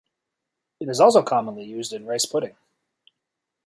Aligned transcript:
It 0.79 0.89
is 0.89 0.99
also 0.99 1.21
commonly 1.21 1.63
used 1.63 1.93
in 1.93 2.07
rice 2.07 2.25
pudding. 2.25 2.55